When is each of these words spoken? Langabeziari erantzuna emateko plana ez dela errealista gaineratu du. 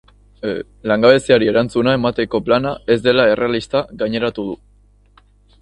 Langabeziari 0.91 1.49
erantzuna 1.51 1.93
emateko 1.99 2.41
plana 2.49 2.73
ez 2.97 2.99
dela 3.09 3.29
errealista 3.35 3.85
gaineratu 4.01 4.51
du. 4.53 4.61